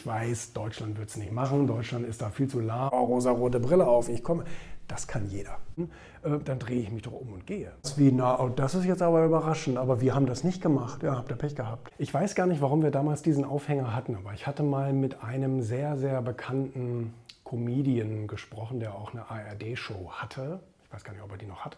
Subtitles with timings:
[0.00, 3.60] ich weiß, Deutschland wird es nicht machen, Deutschland ist da viel zu lahm, oh, rosa-rote
[3.60, 4.44] Brille auf, ich komme.
[4.88, 5.58] Das kann jeder.
[6.22, 7.70] Äh, dann drehe ich mich doch um und gehe.
[7.96, 11.02] Wie, na, oh, das ist jetzt aber überraschend, aber wir haben das nicht gemacht.
[11.02, 11.92] Ja, habt ihr Pech gehabt.
[11.98, 15.22] Ich weiß gar nicht, warum wir damals diesen Aufhänger hatten, aber ich hatte mal mit
[15.22, 17.12] einem sehr, sehr bekannten
[17.44, 20.60] Comedian gesprochen, der auch eine ARD-Show hatte.
[20.86, 21.76] Ich weiß gar nicht, ob er die noch hat.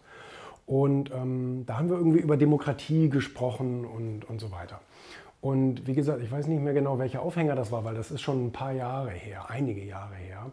[0.64, 4.80] Und ähm, da haben wir irgendwie über Demokratie gesprochen und, und so weiter.
[5.42, 8.20] Und wie gesagt, ich weiß nicht mehr genau, welcher Aufhänger das war, weil das ist
[8.20, 10.46] schon ein paar Jahre her, einige Jahre her.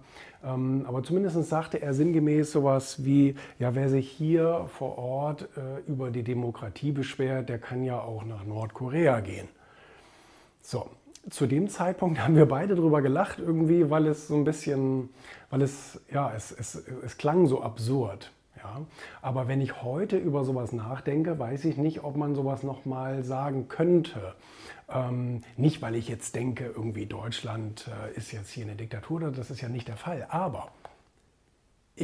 [0.43, 5.87] Ähm, aber zumindest sagte er sinngemäß sowas wie, ja, wer sich hier vor Ort äh,
[5.87, 9.47] über die Demokratie beschwert, der kann ja auch nach Nordkorea gehen.
[10.63, 10.87] So,
[11.29, 15.09] zu dem Zeitpunkt haben wir beide drüber gelacht irgendwie, weil es so ein bisschen,
[15.51, 18.31] weil es, ja, es, es, es klang so absurd.
[18.57, 18.81] Ja?
[19.21, 23.67] Aber wenn ich heute über sowas nachdenke, weiß ich nicht, ob man sowas nochmal sagen
[23.67, 24.35] könnte.
[24.89, 29.51] Ähm, nicht, weil ich jetzt denke, irgendwie Deutschland äh, ist jetzt hier eine Diktatur, das
[29.51, 30.25] ist ja nicht der Fall.
[30.29, 30.69] Aber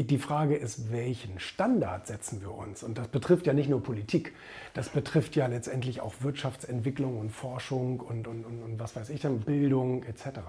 [0.04, 2.84] die Frage ist, welchen Standard setzen wir uns?
[2.84, 4.34] Und das betrifft ja nicht nur Politik,
[4.74, 9.22] das betrifft ja letztendlich auch Wirtschaftsentwicklung und Forschung und, und, und, und was weiß ich
[9.22, 10.40] dann, Bildung etc.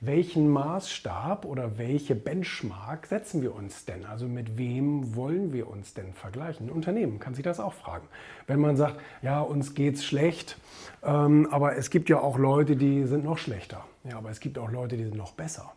[0.00, 4.06] Welchen Maßstab oder welche Benchmark setzen wir uns denn?
[4.06, 6.68] Also mit wem wollen wir uns denn vergleichen?
[6.68, 8.08] Ein Unternehmen kann sich das auch fragen.
[8.46, 10.56] Wenn man sagt, ja, uns geht es schlecht,
[11.02, 13.84] ähm, aber es gibt ja auch Leute, die sind noch schlechter.
[14.04, 15.72] Ja, aber es gibt auch Leute, die sind noch besser.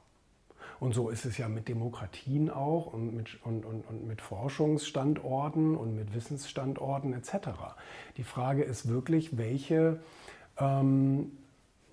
[0.82, 5.78] Und so ist es ja mit Demokratien auch und mit, und, und, und mit Forschungsstandorten
[5.78, 7.50] und mit Wissensstandorten etc.
[8.18, 10.00] Die Frage ist wirklich, welche,
[10.58, 11.34] ähm,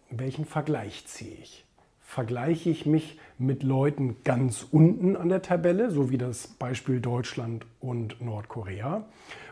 [0.09, 1.67] welchen Vergleich ziehe ich?
[2.01, 7.67] Vergleiche ich mich mit Leuten ganz unten an der Tabelle, so wie das Beispiel Deutschland
[7.81, 9.05] und Nordkorea?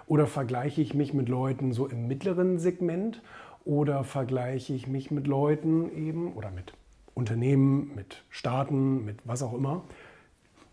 [0.06, 3.20] Oder vergleiche ich mich mit Leuten so im mittleren Segment?
[3.66, 6.72] Oder vergleiche ich mich mit Leuten eben oder mit
[7.16, 9.84] Unternehmen, mit Staaten, mit was auch immer,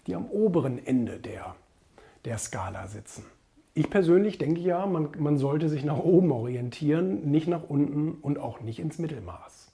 [0.05, 1.55] die am oberen Ende der,
[2.25, 3.23] der Skala sitzen.
[3.73, 8.37] Ich persönlich denke ja, man, man sollte sich nach oben orientieren, nicht nach unten und
[8.37, 9.71] auch nicht ins Mittelmaß.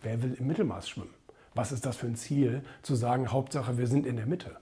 [0.00, 1.12] Wer will im Mittelmaß schwimmen?
[1.54, 4.56] Was ist das für ein Ziel, zu sagen, Hauptsache wir sind in der Mitte?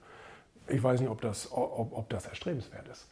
[0.67, 3.07] Ich weiß nicht, ob das, ob, ob das erstrebenswert ist.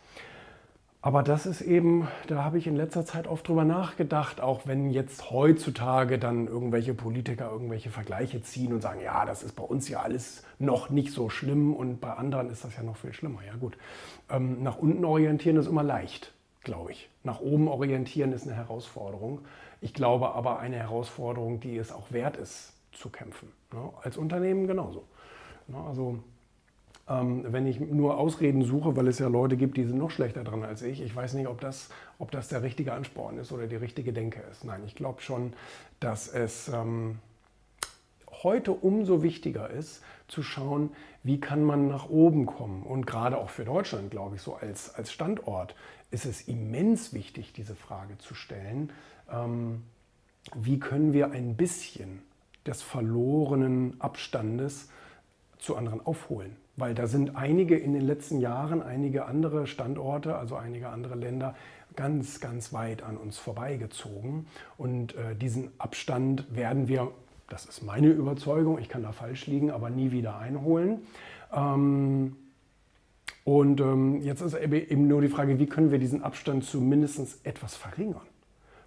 [1.01, 4.89] Aber das ist eben, da habe ich in letzter Zeit oft drüber nachgedacht, auch wenn
[4.89, 9.87] jetzt heutzutage dann irgendwelche Politiker irgendwelche Vergleiche ziehen und sagen, ja, das ist bei uns
[9.87, 13.39] ja alles noch nicht so schlimm und bei anderen ist das ja noch viel schlimmer.
[13.47, 13.77] Ja gut,
[14.29, 16.33] ähm, nach unten orientieren ist immer leicht,
[16.65, 17.09] glaube ich.
[17.23, 19.39] Nach oben orientieren ist eine Herausforderung.
[19.79, 23.49] Ich glaube aber eine Herausforderung, die es auch wert ist zu kämpfen.
[23.71, 23.89] Ne?
[24.03, 25.05] Als Unternehmen genauso.
[25.67, 25.77] Ne?
[25.87, 26.19] Also
[27.09, 30.43] ähm, wenn ich nur Ausreden suche, weil es ja Leute gibt, die sind noch schlechter
[30.43, 31.01] dran als ich.
[31.01, 31.89] Ich weiß nicht, ob das,
[32.19, 34.63] ob das der richtige Ansporn ist oder die richtige Denke ist.
[34.63, 35.53] Nein, ich glaube schon,
[35.99, 37.17] dass es ähm,
[38.43, 40.91] heute umso wichtiger ist, zu schauen,
[41.23, 42.83] wie kann man nach oben kommen.
[42.83, 45.75] Und gerade auch für Deutschland, glaube ich, so als, als Standort
[46.11, 48.91] ist es immens wichtig, diese Frage zu stellen.
[49.31, 49.83] Ähm,
[50.55, 52.21] wie können wir ein bisschen
[52.65, 54.89] des verlorenen Abstandes
[55.57, 56.55] zu anderen aufholen?
[56.79, 61.55] Weil da sind einige in den letzten Jahren, einige andere Standorte, also einige andere Länder,
[61.95, 64.47] ganz, ganz weit an uns vorbeigezogen.
[64.77, 67.11] Und äh, diesen Abstand werden wir,
[67.49, 71.01] das ist meine Überzeugung, ich kann da falsch liegen, aber nie wieder einholen.
[71.53, 72.35] Ähm,
[73.43, 77.75] und ähm, jetzt ist eben nur die Frage, wie können wir diesen Abstand zumindest etwas
[77.75, 78.21] verringern?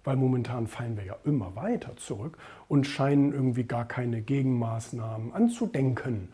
[0.05, 2.37] Weil momentan fallen wir ja immer weiter zurück
[2.67, 6.29] und scheinen irgendwie gar keine Gegenmaßnahmen anzudenken.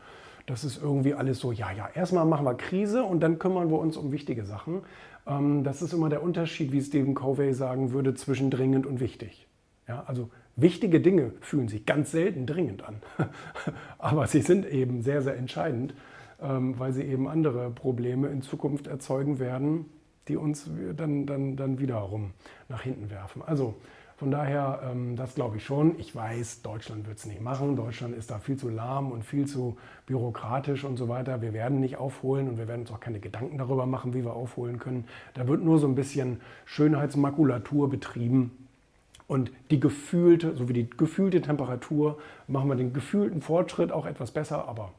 [0.49, 3.77] Das ist irgendwie alles so, ja, ja, erstmal machen wir Krise und dann kümmern wir
[3.77, 4.81] uns um wichtige Sachen.
[5.27, 9.47] Ähm, das ist immer der Unterschied, wie Stephen Covey sagen würde, zwischen dringend und wichtig.
[9.88, 12.95] Ja, also wichtige Dinge fühlen sich ganz selten dringend an,
[13.99, 15.93] aber sie sind eben sehr, sehr entscheidend,
[16.41, 19.85] ähm, weil sie eben andere Probleme in Zukunft erzeugen werden,
[20.29, 20.67] die uns
[20.97, 22.31] dann, dann, dann wiederum
[22.69, 23.43] nach hinten werfen.
[23.45, 23.75] Also
[24.19, 25.97] von daher, ähm, das glaube ich schon.
[25.97, 27.78] Ich weiß, Deutschland wird es nicht machen.
[27.78, 29.77] Deutschland ist da viel zu lahm und viel zu
[30.07, 31.42] bürokratisch und so weiter.
[31.42, 34.33] Wir werden nicht aufholen und wir werden uns auch keine Gedanken darüber machen, wie wir
[34.33, 35.07] aufholen können.
[35.36, 38.68] Da wird nur so ein bisschen Schönheitsmakulatur betrieben.
[39.27, 44.31] Und die gefühlte, so wie die gefühlte Temperatur, machen wir den gefühlten Fortschritt auch etwas
[44.31, 44.92] besser, aber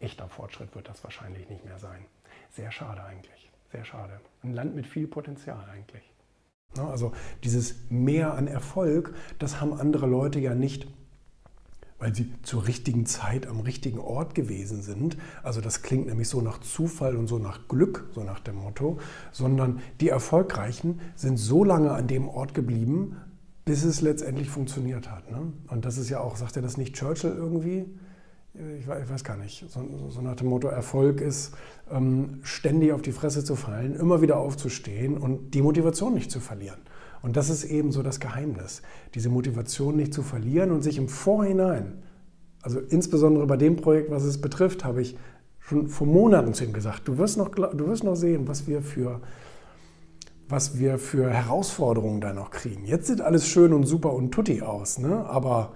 [0.00, 2.06] echter Fortschritt wird das wahrscheinlich nicht mehr sein.
[2.52, 3.50] Sehr schade eigentlich.
[3.70, 4.18] Sehr schade.
[4.42, 6.11] Ein Land mit viel Potenzial eigentlich.
[6.76, 7.12] Ne, also
[7.44, 10.86] dieses Mehr an Erfolg, das haben andere Leute ja nicht,
[11.98, 15.16] weil sie zur richtigen Zeit am richtigen Ort gewesen sind.
[15.42, 18.98] Also das klingt nämlich so nach Zufall und so nach Glück, so nach dem Motto,
[19.30, 23.16] sondern die Erfolgreichen sind so lange an dem Ort geblieben,
[23.64, 25.30] bis es letztendlich funktioniert hat.
[25.30, 25.52] Ne?
[25.68, 27.86] Und das ist ja auch, sagt er das nicht Churchill irgendwie?
[28.54, 31.54] Ich weiß gar nicht, so, so nach dem Motto, Erfolg ist,
[31.90, 36.38] ähm, ständig auf die Fresse zu fallen, immer wieder aufzustehen und die Motivation nicht zu
[36.38, 36.80] verlieren.
[37.22, 38.82] Und das ist eben so das Geheimnis,
[39.14, 42.02] diese Motivation nicht zu verlieren und sich im Vorhinein,
[42.60, 45.16] also insbesondere bei dem Projekt, was es betrifft, habe ich
[45.58, 48.82] schon vor Monaten zu ihm gesagt, du wirst noch, du wirst noch sehen, was wir
[48.82, 49.20] für
[50.48, 52.84] was wir für Herausforderungen da noch kriegen.
[52.84, 55.24] Jetzt sieht alles schön und super und tutti aus, ne?
[55.24, 55.72] aber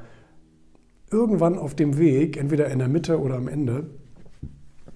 [1.10, 3.90] irgendwann auf dem Weg, entweder in der Mitte oder am Ende,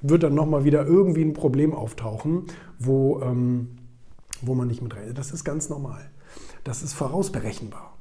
[0.03, 2.45] wird dann nochmal wieder irgendwie ein Problem auftauchen,
[2.79, 3.77] wo, ähm,
[4.41, 5.19] wo man nicht mit rechnet.
[5.19, 6.11] Das ist ganz normal.
[6.65, 7.97] Das ist vorausberechenbar.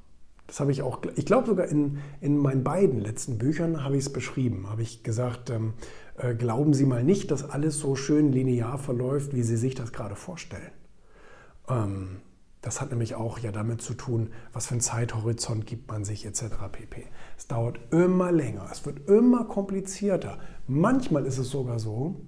[0.48, 4.06] Das habe ich auch, ich glaube sogar in, in meinen beiden letzten Büchern habe ich
[4.06, 4.68] es beschrieben.
[4.70, 5.74] Habe ich gesagt, ähm,
[6.18, 9.92] äh, glauben Sie mal nicht, dass alles so schön linear verläuft, wie Sie sich das
[9.92, 10.72] gerade vorstellen.
[11.70, 12.22] Ähm,
[12.62, 16.26] das hat nämlich auch ja damit zu tun, was für einen Zeithorizont gibt man sich
[16.26, 16.44] etc.
[16.72, 17.06] pp.
[17.38, 20.40] Es dauert immer länger, es wird immer komplizierter.
[20.68, 22.20] Manchmal ist es sogar so,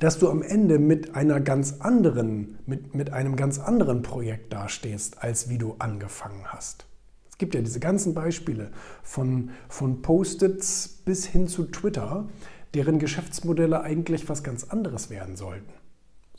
[0.00, 5.22] dass du am Ende mit einer ganz anderen, mit, mit einem ganz anderen Projekt dastehst,
[5.22, 6.86] als wie du angefangen hast.
[7.30, 8.72] Es gibt ja diese ganzen Beispiele
[9.04, 12.28] von, von Post-its bis hin zu Twitter,
[12.74, 15.79] deren Geschäftsmodelle eigentlich was ganz anderes werden sollten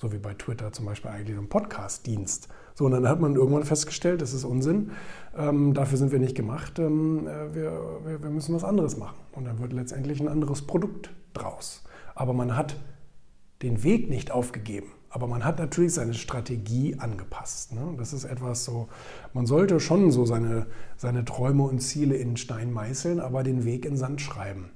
[0.01, 2.48] so wie bei Twitter zum Beispiel eigentlich so ein Podcast-Dienst.
[2.74, 4.92] So, und dann hat man irgendwann festgestellt, das ist Unsinn,
[5.38, 7.71] ähm, dafür sind wir nicht gemacht, ähm, äh, wir,
[8.03, 9.18] wir, wir, müssen was anderes machen.
[9.33, 11.83] Und dann wird letztendlich ein anderes Produkt draus.
[12.15, 12.77] Aber man hat
[13.62, 14.88] den Weg nicht aufgegeben.
[15.12, 17.74] Aber man hat natürlich seine Strategie angepasst.
[17.74, 17.94] Ne?
[17.98, 18.88] Das ist etwas so,
[19.33, 20.65] man sollte schon so seine,
[20.98, 24.71] seine Träume und Ziele in Stein meißeln, aber den Weg in Sand schreiben.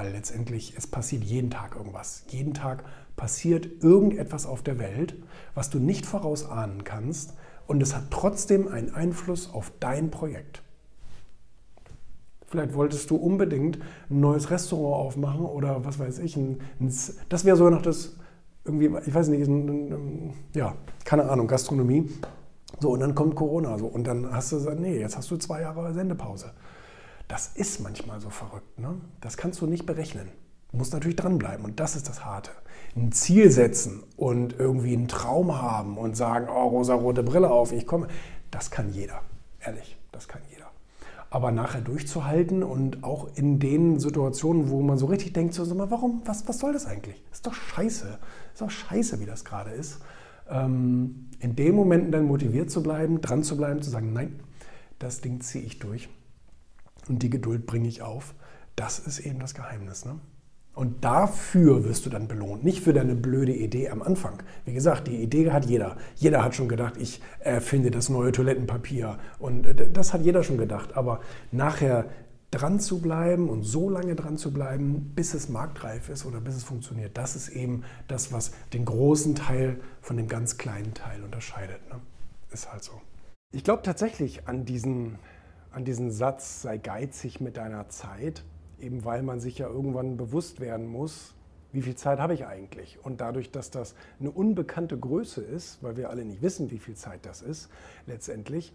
[0.00, 2.24] Weil letztendlich, es passiert jeden Tag irgendwas.
[2.28, 2.84] Jeden Tag
[3.16, 5.14] passiert irgendetwas auf der Welt,
[5.54, 7.34] was du nicht vorausahnen kannst
[7.66, 10.62] und es hat trotzdem einen Einfluss auf dein Projekt.
[12.46, 16.34] Vielleicht wolltest du unbedingt ein neues Restaurant aufmachen oder was weiß ich.
[16.34, 16.90] Ein, ein,
[17.28, 18.16] das wäre so noch das,
[18.64, 22.08] irgendwie, ich weiß nicht, ein, ja, keine Ahnung, Gastronomie.
[22.78, 25.36] So, und dann kommt Corona so und dann hast du gesagt, nee, jetzt hast du
[25.36, 26.52] zwei Jahre Sendepause.
[27.30, 28.80] Das ist manchmal so verrückt.
[28.80, 29.00] Ne?
[29.20, 30.28] Das kannst du nicht berechnen.
[30.72, 32.50] Du musst natürlich dranbleiben und das ist das Harte
[32.96, 37.86] ein Ziel setzen und irgendwie einen Traum haben und sagen, oh, rosa-rote Brille auf, ich
[37.86, 38.08] komme,
[38.50, 39.20] das kann jeder.
[39.60, 40.66] Ehrlich, das kann jeder.
[41.30, 46.22] Aber nachher durchzuhalten und auch in den Situationen, wo man so richtig denkt, so, warum,
[46.24, 47.22] was, was soll das eigentlich?
[47.30, 48.18] Ist doch scheiße.
[48.52, 50.00] Ist doch scheiße, wie das gerade ist.
[50.48, 54.40] Ähm, in den Momenten dann motiviert zu bleiben, dran zu bleiben, zu sagen, nein,
[54.98, 56.08] das Ding ziehe ich durch
[57.10, 58.34] und die Geduld bringe ich auf.
[58.76, 60.04] Das ist eben das Geheimnis.
[60.04, 60.18] Ne?
[60.74, 64.42] Und dafür wirst du dann belohnt, nicht für deine blöde Idee am Anfang.
[64.64, 65.96] Wie gesagt, die Idee hat jeder.
[66.14, 69.18] Jeder hat schon gedacht, ich erfinde das neue Toilettenpapier.
[69.38, 70.96] Und äh, das hat jeder schon gedacht.
[70.96, 71.20] Aber
[71.50, 72.06] nachher
[72.52, 76.54] dran zu bleiben und so lange dran zu bleiben, bis es marktreif ist oder bis
[76.54, 81.22] es funktioniert, das ist eben das, was den großen Teil von dem ganz kleinen Teil
[81.22, 81.80] unterscheidet.
[81.90, 82.00] Ne?
[82.52, 82.92] Ist halt so.
[83.52, 85.18] Ich glaube tatsächlich an diesen,
[85.72, 88.44] an diesen Satz, sei geizig mit deiner Zeit
[88.80, 91.34] eben weil man sich ja irgendwann bewusst werden muss,
[91.72, 92.98] wie viel Zeit habe ich eigentlich?
[93.02, 96.96] Und dadurch, dass das eine unbekannte Größe ist, weil wir alle nicht wissen, wie viel
[96.96, 97.68] Zeit das ist,
[98.06, 98.72] letztendlich,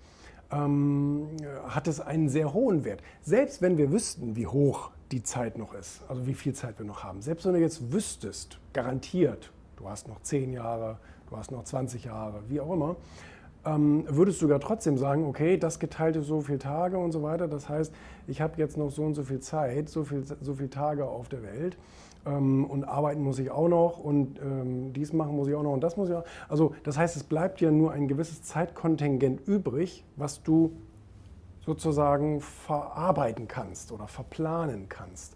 [0.50, 1.28] ähm,
[1.68, 3.02] hat es einen sehr hohen Wert.
[3.22, 6.86] Selbst wenn wir wüssten, wie hoch die Zeit noch ist, also wie viel Zeit wir
[6.86, 11.52] noch haben, selbst wenn du jetzt wüsstest, garantiert, du hast noch 10 Jahre, du hast
[11.52, 12.96] noch 20 Jahre, wie auch immer,
[13.66, 17.48] ähm, würdest du ja trotzdem sagen, okay, das geteilte so viele Tage und so weiter.
[17.48, 17.94] Das heißt,
[18.28, 21.30] ich habe jetzt noch so und so viel Zeit, so viele so viel Tage auf
[21.30, 21.78] der Welt.
[22.26, 25.74] Ähm, und arbeiten muss ich auch noch und ähm, dies machen muss ich auch noch
[25.74, 26.26] und das muss ich auch.
[26.50, 30.72] Also das heißt, es bleibt ja nur ein gewisses Zeitkontingent übrig, was du
[31.66, 35.36] sozusagen verarbeiten kannst oder verplanen kannst.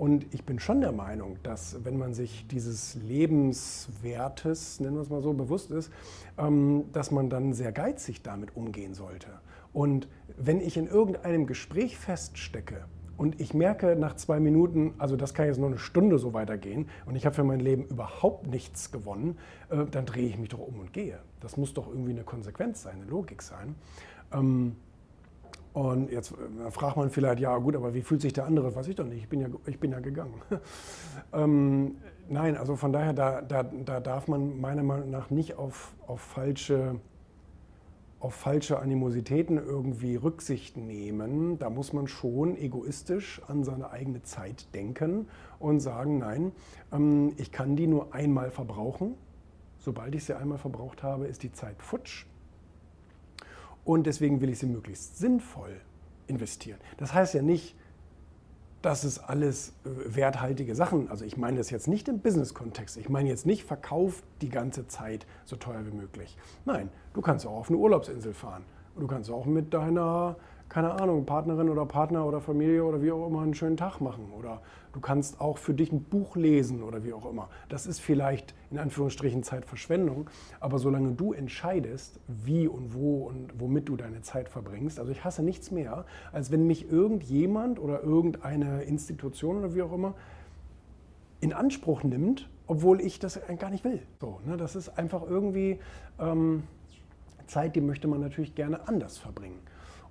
[0.00, 5.10] Und ich bin schon der Meinung, dass wenn man sich dieses Lebenswertes, nennen wir es
[5.10, 5.92] mal so, bewusst ist,
[6.38, 9.28] ähm, dass man dann sehr geizig damit umgehen sollte.
[9.74, 12.86] Und wenn ich in irgendeinem Gespräch feststecke,
[13.18, 16.88] und ich merke nach zwei Minuten, also das kann jetzt nur eine Stunde so weitergehen
[17.04, 19.36] und ich habe für mein Leben überhaupt nichts gewonnen,
[19.68, 21.18] äh, dann drehe ich mich doch um und gehe.
[21.40, 23.74] Das muss doch irgendwie eine Konsequenz sein, eine Logik sein.
[25.72, 28.74] Und jetzt äh, fragt man vielleicht, ja gut, aber wie fühlt sich der andere?
[28.74, 30.34] Weiß ich doch nicht, ich bin ja, ich bin ja gegangen.
[31.32, 31.96] ähm,
[32.28, 36.20] nein, also von daher, da, da, da darf man meiner Meinung nach nicht auf, auf,
[36.20, 36.96] falsche,
[38.18, 41.60] auf falsche Animositäten irgendwie Rücksicht nehmen.
[41.60, 45.28] Da muss man schon egoistisch an seine eigene Zeit denken
[45.60, 46.50] und sagen, nein,
[46.92, 49.14] ähm, ich kann die nur einmal verbrauchen.
[49.78, 52.26] Sobald ich sie einmal verbraucht habe, ist die Zeit futsch.
[53.84, 55.80] Und deswegen will ich sie möglichst sinnvoll
[56.26, 56.78] investieren.
[56.96, 57.74] Das heißt ja nicht,
[58.82, 63.08] dass es alles äh, werthaltige Sachen, also ich meine das jetzt nicht im Business-Kontext, ich
[63.08, 66.36] meine jetzt nicht, verkauf die ganze Zeit so teuer wie möglich.
[66.64, 68.64] Nein, du kannst auch auf eine Urlaubsinsel fahren.
[68.98, 70.36] Du kannst auch mit deiner
[70.70, 74.32] keine Ahnung, Partnerin oder Partner oder Familie oder wie auch immer einen schönen Tag machen.
[74.38, 74.62] Oder
[74.92, 77.48] du kannst auch für dich ein Buch lesen oder wie auch immer.
[77.68, 83.88] Das ist vielleicht in Anführungsstrichen Zeitverschwendung, aber solange du entscheidest, wie und wo und womit
[83.88, 88.84] du deine Zeit verbringst, also ich hasse nichts mehr, als wenn mich irgendjemand oder irgendeine
[88.84, 90.14] Institution oder wie auch immer
[91.40, 94.00] in Anspruch nimmt, obwohl ich das gar nicht will.
[94.20, 95.80] So, ne, das ist einfach irgendwie
[96.20, 96.62] ähm,
[97.48, 99.58] Zeit, die möchte man natürlich gerne anders verbringen.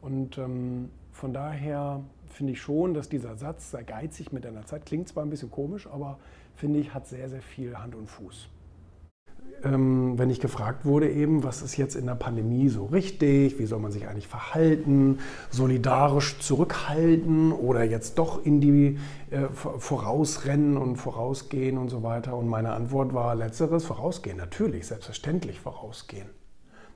[0.02, 4.86] Und ähm, von daher finde ich schon, dass dieser Satz, sei geizig mit deiner Zeit,
[4.86, 6.20] klingt zwar ein bisschen komisch, aber
[6.56, 8.50] finde ich, hat sehr, sehr viel Hand und Fuß.
[9.64, 13.66] Ähm, wenn ich gefragt wurde eben, was ist jetzt in der Pandemie so richtig, wie
[13.66, 19.00] soll man sich eigentlich verhalten, solidarisch zurückhalten oder jetzt doch in die
[19.32, 22.38] äh, vorausrennen und vorausgehen und so weiter.
[22.38, 26.30] Und meine Antwort war letzteres, vorausgehen, natürlich, selbstverständlich vorausgehen.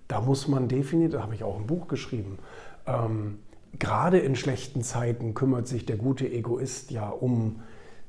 [0.08, 2.38] Da muss man definitiv, da habe ich auch ein Buch geschrieben,
[2.86, 3.40] ähm,
[3.80, 7.62] gerade in schlechten Zeiten kümmert sich der gute Egoist ja um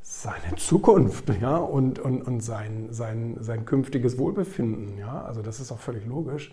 [0.03, 4.99] seine Zukunft ja, und, und, und sein, sein, sein künftiges Wohlbefinden.
[4.99, 5.23] Ja?
[5.23, 6.53] Also das ist auch völlig logisch.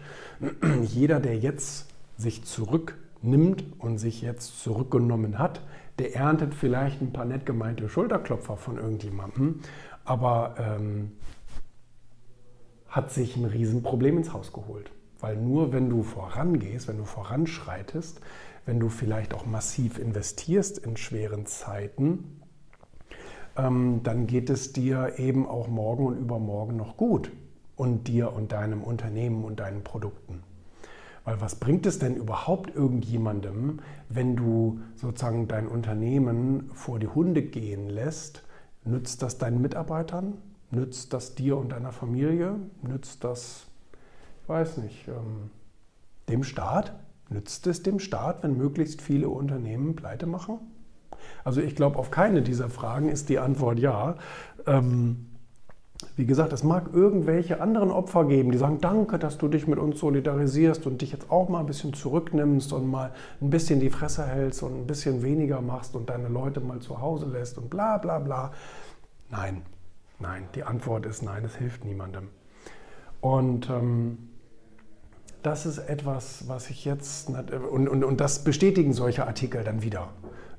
[0.84, 5.62] Jeder, der jetzt sich zurücknimmt und sich jetzt zurückgenommen hat,
[6.00, 9.60] der erntet vielleicht ein paar nett gemeinte Schulterklopfer von irgendjemandem,
[10.06, 11.12] aber ähm,
[12.88, 14.92] hat sich ein Riesenproblem ins Haus geholt.
[15.22, 18.20] Weil nur wenn du vorangehst, wenn du voranschreitest,
[18.66, 22.42] wenn du vielleicht auch massiv investierst in schweren Zeiten,
[23.58, 27.32] ähm, dann geht es dir eben auch morgen und übermorgen noch gut.
[27.75, 30.44] Und dir und deinem Unternehmen und deinen Produkten.
[31.24, 37.42] Weil was bringt es denn überhaupt irgendjemandem, wenn du sozusagen dein Unternehmen vor die Hunde
[37.42, 38.44] gehen lässt?
[38.84, 40.38] Nützt das deinen Mitarbeitern?
[40.70, 42.56] Nützt das dir und deiner Familie?
[42.82, 43.71] Nützt das
[44.51, 45.50] weiß nicht, ähm,
[46.29, 46.93] dem Staat?
[47.29, 50.60] Nützt es dem Staat, wenn möglichst viele Unternehmen pleite machen?
[51.46, 54.15] Also ich glaube, auf keine dieser Fragen ist die Antwort ja.
[54.67, 55.27] Ähm,
[56.17, 59.79] wie gesagt, es mag irgendwelche anderen Opfer geben, die sagen, danke, dass du dich mit
[59.79, 63.89] uns solidarisierst und dich jetzt auch mal ein bisschen zurücknimmst und mal ein bisschen die
[63.89, 67.70] Fresse hältst und ein bisschen weniger machst und deine Leute mal zu Hause lässt und
[67.70, 68.51] bla bla bla.
[69.29, 69.62] Nein,
[70.20, 72.27] nein, die Antwort ist nein, es hilft niemandem.
[73.22, 74.17] Und ähm,
[75.43, 77.29] das ist etwas, was ich jetzt,
[77.71, 80.10] und, und, und das bestätigen solche Artikel dann wieder.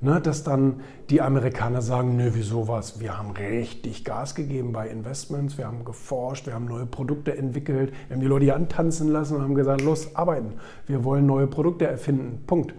[0.01, 4.89] Ne, dass dann die Amerikaner sagen, nö, wieso was, wir haben richtig Gas gegeben bei
[4.89, 9.07] Investments, wir haben geforscht, wir haben neue Produkte entwickelt, wir haben die Leute hier antanzen
[9.07, 10.55] lassen und haben gesagt, los, arbeiten,
[10.89, 12.75] wir wollen neue Produkte erfinden, Punkt.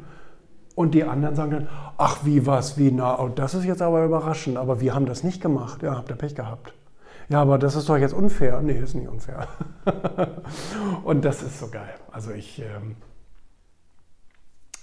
[0.76, 4.04] Und die anderen sagen dann, ach wie was, wie na, oh, das ist jetzt aber
[4.04, 6.74] überraschend, aber wir haben das nicht gemacht, ja, habt ihr Pech gehabt
[7.30, 8.62] ja, aber das ist doch jetzt unfair.
[8.62, 9.48] Nee, ist nicht unfair.
[11.04, 11.96] und das ist so geil.
[12.12, 12.96] Also ich, ähm,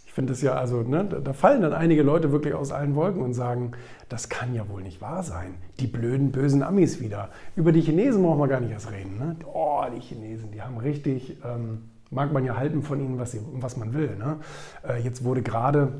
[0.06, 3.22] ich finde es ja, also ne, da fallen dann einige Leute wirklich aus allen Wolken
[3.22, 3.72] und sagen,
[4.08, 5.54] das kann ja wohl nicht wahr sein.
[5.78, 7.28] Die blöden, bösen Amis wieder.
[7.54, 9.18] Über die Chinesen brauchen wir gar nicht erst reden.
[9.18, 9.36] Ne?
[9.52, 13.40] Oh, die Chinesen, die haben richtig, ähm, mag man ja halten von ihnen, was, sie,
[13.52, 14.16] was man will.
[14.16, 14.38] Ne?
[14.82, 15.92] Äh, jetzt wurde gerade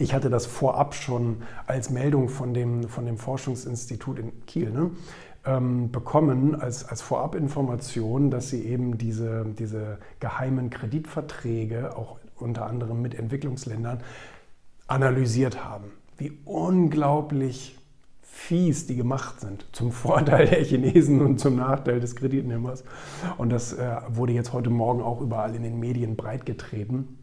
[0.00, 4.70] ich hatte das vorab schon als Meldung von dem, von dem Forschungsinstitut in Kiel.
[4.70, 4.92] Ne?
[5.44, 13.02] Ähm, bekommen als, als Vorabinformation, dass sie eben diese, diese geheimen Kreditverträge, auch unter anderem
[13.02, 14.00] mit Entwicklungsländern,
[14.86, 15.90] analysiert haben.
[16.16, 17.78] Wie unglaublich
[18.22, 22.84] fies die gemacht sind, zum Vorteil der Chinesen und zum Nachteil des Kreditnehmers.
[23.36, 27.18] Und das äh, wurde jetzt heute Morgen auch überall in den Medien breitgetreten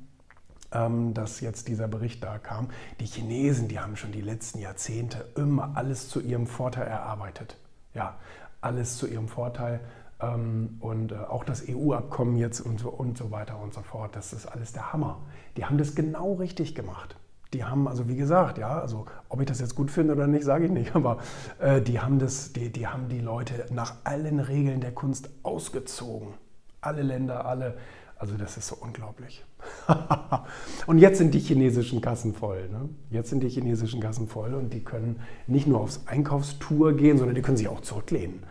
[0.72, 2.68] ähm, dass jetzt dieser Bericht da kam.
[3.00, 7.56] Die Chinesen, die haben schon die letzten Jahrzehnte immer alles zu ihrem Vorteil erarbeitet
[7.96, 8.16] ja,
[8.62, 9.80] alles zu ihrem Vorteil.
[10.22, 14.16] Ähm, und äh, auch das EU-Abkommen jetzt und so, und so weiter und so fort,
[14.16, 15.22] das ist alles der Hammer.
[15.58, 17.16] Die haben das genau richtig gemacht.
[17.54, 20.44] Die haben, also wie gesagt, ja, also ob ich das jetzt gut finde oder nicht,
[20.44, 21.18] sage ich nicht, aber
[21.60, 26.34] äh, die, haben das, die, die haben die Leute nach allen Regeln der Kunst ausgezogen.
[26.82, 27.78] Alle Länder, alle.
[28.18, 29.44] Also das ist so unglaublich.
[30.88, 32.70] und jetzt sind die chinesischen Kassen voll.
[32.70, 32.90] Ne?
[33.10, 37.36] Jetzt sind die chinesischen Kassen voll und die können nicht nur aufs Einkaufstour gehen, sondern
[37.36, 38.44] die können sich auch zurücklehnen.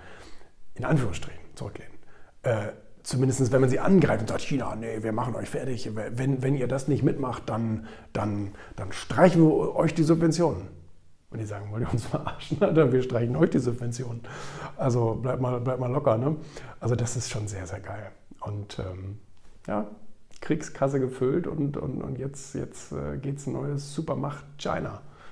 [0.75, 1.95] In Anführungsstrichen zurücklehnen.
[2.43, 2.73] Äh,
[3.05, 5.91] Zumindest wenn man sie angreift und sagt, China, nee, wir machen euch fertig.
[5.95, 10.69] Wenn, wenn ihr das nicht mitmacht, dann, dann, dann streichen wir euch die Subventionen.
[11.29, 12.57] Und die sagen, wollt ihr uns verarschen?
[12.59, 14.23] Oder wir streichen euch die Subventionen.
[14.79, 16.17] Also bleibt mal, bleibt mal locker.
[16.17, 16.37] Ne?
[16.81, 18.11] Also das ist schon sehr, sehr geil.
[18.41, 19.19] Und ähm,
[19.67, 19.87] ja,
[20.41, 25.01] Kriegskasse gefüllt und, und, und jetzt, jetzt äh, geht es ein neues Supermacht China.